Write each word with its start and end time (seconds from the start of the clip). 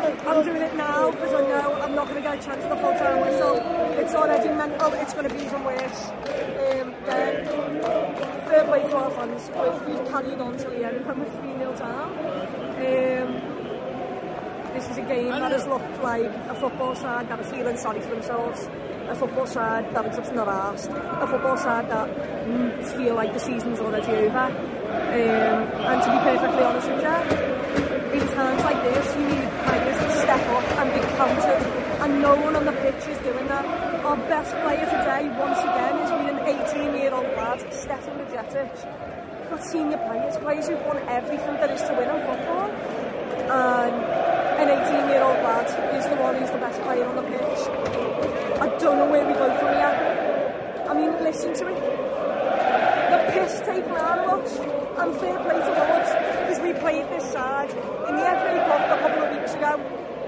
I'm 0.00 0.44
doing 0.44 0.62
it 0.62 0.74
now 0.76 1.10
because 1.10 1.34
I 1.34 1.40
know 1.48 1.72
I'm 1.82 1.94
not 1.94 2.08
going 2.08 2.22
to 2.22 2.28
get 2.28 2.38
a 2.38 2.42
chance 2.42 2.62
at 2.64 2.70
the 2.70 2.76
full 2.76 2.92
time 2.94 3.20
whistle. 3.20 3.56
It's 3.98 4.14
already 4.14 4.48
mental, 4.50 4.92
it's 4.94 5.12
going 5.14 5.28
to 5.28 5.34
be 5.34 5.42
even 5.44 5.64
worse. 5.64 6.08
Um, 6.10 6.94
then, 7.06 7.44
fair 8.48 8.64
play 8.64 8.82
to 8.82 8.96
our 8.96 9.10
fans. 9.10 9.50
We- 9.54 9.92
We've 9.94 10.08
carried 10.08 10.38
on 10.40 10.56
till 10.56 10.70
the 10.70 10.84
end 10.84 11.04
when 11.06 11.18
we're 11.18 11.30
3 11.40 11.58
0 11.58 11.72
down. 11.76 12.12
Um, 12.78 13.28
this 14.74 14.88
is 14.90 14.98
a 14.98 15.02
game 15.02 15.30
that 15.30 15.50
has 15.50 15.66
looked 15.66 16.02
like 16.02 16.22
a 16.48 16.54
football 16.54 16.94
side 16.94 17.28
that 17.28 17.40
are 17.40 17.44
feeling 17.44 17.76
sorry 17.76 18.00
for 18.00 18.10
themselves, 18.10 18.68
a 19.08 19.14
football 19.16 19.46
side 19.46 19.92
that 19.94 20.04
are 20.06 20.14
just 20.16 20.32
not 20.34 20.46
asked, 20.46 20.90
a 20.90 21.26
football 21.26 21.56
side 21.56 21.88
that 21.90 22.08
feel 22.96 23.14
like 23.16 23.32
the 23.32 23.40
season's 23.40 23.80
already 23.80 24.12
over. 24.12 24.38
Um, 24.38 24.54
and 25.18 26.02
to 26.02 26.08
be 26.12 26.18
perfectly 26.22 26.62
honest 26.62 26.88
with 26.88 27.02
you, 27.02 28.20
in 28.20 28.26
times 28.34 28.62
like 28.64 28.82
this, 28.84 29.16
you 29.16 29.24
need 29.26 29.48
players 29.66 29.98
to 29.98 30.10
step 30.22 30.40
up 30.48 30.64
and 30.78 30.88
be 30.94 31.00
counted, 31.16 31.60
and 32.02 32.07
no 32.20 32.34
one 32.36 32.56
on 32.56 32.64
the 32.64 32.72
pitch 32.72 33.06
is 33.08 33.18
doing 33.18 33.46
that. 33.48 33.64
Our 34.04 34.16
best 34.28 34.50
player 34.62 34.84
today, 34.84 35.28
once 35.38 35.60
again, 35.60 35.94
has 36.02 36.10
been 36.10 36.28
an 36.34 36.40
18-year-old 36.44 37.36
lad, 37.36 37.72
Stefan 37.72 38.18
Bajcetic. 38.18 38.70
We've 39.50 39.62
senior 39.62 39.98
players, 39.98 40.36
players 40.36 40.68
who've 40.68 40.84
won 40.86 40.98
everything 41.08 41.54
there 41.54 41.72
is 41.72 41.82
to 41.82 41.94
win 41.94 42.10
in 42.10 42.20
football 42.26 43.08
and 43.50 43.94
an 44.60 44.68
18 44.68 45.08
year 45.08 45.22
old 45.22 45.40
lad 45.40 45.66
is 45.96 46.04
the 46.06 46.16
one 46.16 46.34
who's 46.36 46.50
the 46.50 46.58
best 46.58 46.80
player 46.82 47.04
on 47.06 47.16
the 47.16 47.22
pitch. 47.22 47.60
I 48.60 48.68
don't 48.78 48.98
know 48.98 49.08
where 49.08 49.26
we 49.26 49.32
go 49.32 49.48
from 49.56 49.72
here. 49.72 50.84
I 50.88 50.92
mean, 50.92 51.12
listen 51.24 51.54
to 51.54 51.68
it. 51.68 51.80
The 53.08 53.32
piss 53.32 53.60
taken 53.60 53.96
out 53.96 54.18
of 54.18 54.44
us, 54.44 54.58
and 54.58 55.16
fair 55.16 55.38
play 55.40 55.56
to 55.56 55.72
us, 55.72 56.08
because 56.44 56.60
we 56.60 56.72
played 56.74 57.08
this 57.08 57.24
side 57.32 57.70
in 57.70 58.16
the 58.16 58.24
FA 58.24 58.52
Cup 58.68 58.84
a 58.84 59.00
couple 59.00 59.22
of 59.22 59.30
weeks 59.32 59.54
ago, 59.54 59.80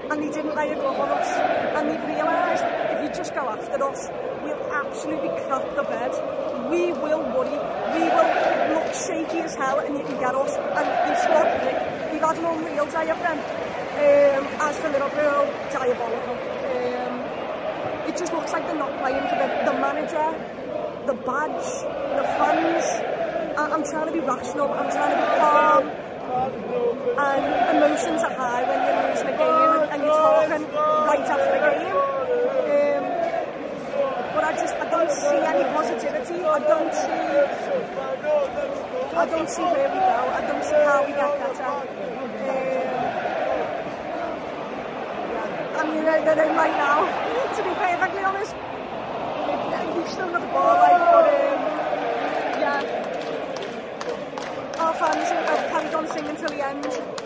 and 0.09 0.23
they 0.23 0.31
didn't 0.31 0.55
lay 0.55 0.71
a 0.71 0.75
glove 0.75 0.99
on 0.99 1.09
us, 1.09 1.29
and 1.77 1.89
they've 1.89 2.07
realised 2.07 2.63
if 2.95 3.01
after 3.51 3.83
us, 3.83 4.09
we'll 4.43 4.63
absolutely 4.71 5.29
crap 5.43 5.65
the 5.75 5.83
bed. 5.83 6.11
We 6.71 6.91
will 6.93 7.23
worry. 7.35 7.57
We 7.93 8.03
will 8.07 8.31
look 8.75 8.89
shaky 8.95 9.39
as 9.43 9.55
hell, 9.55 9.79
and 9.79 9.97
you 9.97 10.03
can 10.03 10.17
get 10.19 10.33
us. 10.35 10.55
And 10.55 11.17
scored 11.19 11.51
three. 11.61 11.77
We've 12.11 12.21
had 12.21 12.37
an 12.37 12.45
unreal 12.45 12.85
day 12.85 13.09
of 13.11 13.19
them. 13.19 13.39
Um, 13.91 14.47
as 14.63 14.77
for 14.79 14.89
Liverpool, 14.89 15.45
diabolical. 15.71 16.35
Um, 16.71 17.13
it 18.07 18.17
just 18.17 18.33
looks 18.33 18.51
like 18.51 18.65
they're 18.65 18.75
not 18.75 18.97
playing 18.99 19.27
for 19.29 19.35
the, 19.35 19.47
the 19.67 19.75
manager, 19.77 20.27
the 21.05 21.13
badge, 21.13 21.67
the 22.17 22.25
fans. 22.39 22.85
I, 23.57 23.69
I'm 23.73 23.83
trying 23.83 24.07
to 24.07 24.13
be 24.13 24.19
rational, 24.19 24.71
I'm 24.71 24.89
trying 24.89 25.11
to 25.11 25.17
be 25.21 25.27
calm. 25.37 25.83
And 27.19 27.77
emotions 27.77 28.23
are 28.23 28.33
high 28.33 28.63
when 28.63 28.79
you're 28.79 29.03
losing 29.11 29.27
a 29.27 29.37
game 29.37 29.71
and, 29.75 29.91
and 29.91 29.99
you're 30.01 30.15
talking 30.15 30.63
right 31.05 31.27
after 31.27 31.51
the 31.51 31.61
game. 31.67 31.97
Um, 32.71 33.03
but 34.33 34.43
I 34.45 34.51
just 34.55 34.73
I 34.75 34.89
don't 35.01 35.11
see 35.11 35.41
any 35.51 35.63
positivity. 35.73 36.43
I 36.45 36.59
don't 36.59 36.93
see 36.93 37.09
I 39.17 39.25
don't 39.25 39.49
see 39.49 39.63
where 39.63 39.89
we 39.89 39.97
go. 39.97 40.29
I 40.37 40.41
don't 40.47 40.63
see 40.63 40.81
how 40.89 41.01
we 41.05 41.13
get 41.13 41.39
better. 41.41 41.73
Um. 42.51 42.71
I 45.79 45.81
mean, 45.89 46.03
they're 46.05 46.43
in 46.45 46.55
right 46.55 46.77
now. 46.77 46.99
to 47.55 47.61
be 47.63 47.73
perfectly 47.81 48.23
honest, 48.23 48.53
we've 49.97 50.09
still 50.09 50.29
got 50.29 50.41
the 50.41 50.47
ball, 50.53 50.75
like, 50.75 50.99
but 51.11 51.25
um, 51.33 51.61
yeah, 52.61 52.81
our 54.79 54.93
fans 54.93 55.29
have 55.29 55.63
carried 55.71 55.95
on 55.95 56.05
singing 56.13 56.35
till 56.35 56.49
the 56.49 56.61
end. 56.63 57.20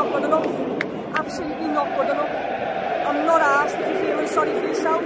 not 0.00 0.12
good 0.12 0.24
enough. 0.24 0.46
Absolutely 1.14 1.68
not 1.68 1.88
good 1.96 2.08
enough. 2.08 2.34
I'm 3.08 3.26
not 3.26 3.40
asked 3.42 3.76
if 3.76 3.86
you're 3.86 4.00
feeling 4.00 4.28
sorry 4.28 4.52
for 4.58 4.66
yourself. 4.72 5.02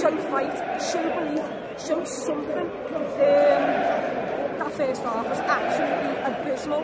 Show 0.00 0.14
fight, 0.32 0.56
show 0.80 1.04
belief, 1.04 1.44
show 1.76 2.00
something. 2.04 2.68
Um, 2.96 3.62
that 4.56 4.72
first 4.72 5.02
half 5.02 5.28
was 5.28 5.40
absolutely 5.56 6.14
abysmal. 6.28 6.82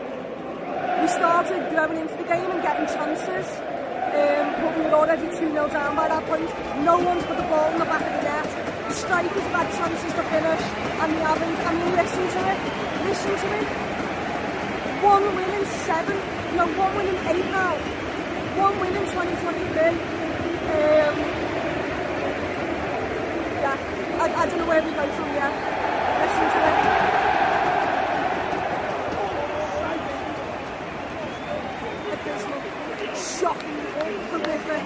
We 1.01 1.07
started 1.07 1.61
growing 1.73 1.97
into 2.05 2.15
the 2.21 2.27
game 2.29 2.49
and 2.53 2.61
getting 2.61 2.85
chances. 2.85 3.47
Um, 4.13 4.45
but 4.61 4.71
we 4.77 4.81
were 4.85 4.97
already 5.01 5.27
2-0 5.27 5.71
down 5.73 5.95
by 5.95 6.07
that 6.07 6.23
point. 6.29 6.49
No 6.85 6.99
one's 6.99 7.25
put 7.25 7.37
the 7.37 7.49
ball 7.49 7.71
in 7.73 7.79
the 7.79 7.89
back 7.89 8.05
of 8.05 8.13
the 8.13 8.21
net. 8.29 8.47
The 8.89 8.93
strikers 8.93 9.41
have 9.41 9.57
had 9.57 9.69
chances 9.73 10.13
to 10.13 10.23
finish 10.29 10.63
and 11.01 11.09
they 11.13 11.23
haven't. 11.25 11.57
I 11.65 11.71
mean, 11.73 11.91
listen 11.97 12.25
to 12.29 12.41
it. 12.45 12.59
Listen 13.09 13.33
to 13.41 13.47
it. 13.57 13.67
One 15.01 15.25
win 15.35 15.49
in 15.49 15.65
seven 15.65 16.34
One 16.55 16.95
win 16.95 17.07
in 17.07 17.15
eight 17.27 17.45
now. 17.51 17.75
One 18.55 18.79
win 18.79 18.95
in 18.95 19.03
2023. 19.11 19.87
Um, 19.89 19.95
yeah, 23.59 23.77
I, 24.19 24.33
I 24.33 24.45
don't 24.47 24.59
know 24.59 24.65
where 24.65 24.81
we 24.81 24.91
go 24.91 25.05
from 25.15 25.29
here. 25.35 25.51
Listen 26.21 26.45
to 26.55 26.59
it. 26.71 26.77
Abysmal, 32.15 32.61
shocking, 33.15 33.79
horrific. 34.31 34.85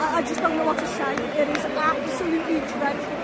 I, 0.00 0.16
I 0.16 0.22
just 0.22 0.40
don't 0.40 0.56
know 0.56 0.64
what 0.64 0.78
to 0.78 0.86
say. 0.86 1.12
It 1.14 1.48
is 1.56 1.64
absolutely 1.66 2.60
dreadful. 2.60 3.19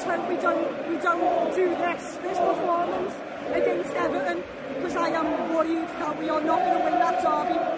Let's 0.00 0.18
hope 0.18 0.28
we 0.30 0.36
don't 0.36 0.88
we 0.88 0.96
don't 0.96 1.54
do 1.54 1.68
this 1.76 2.16
this 2.22 2.38
performance 2.38 3.12
against 3.52 3.92
Everton 3.92 4.42
because 4.76 4.96
I 4.96 5.08
am 5.08 5.52
worried 5.52 5.88
that 5.88 6.18
we 6.18 6.30
are 6.30 6.40
not 6.40 6.58
going 6.58 6.78
to 6.78 6.84
win 6.84 6.98
that 7.00 7.22
derby. 7.22 7.69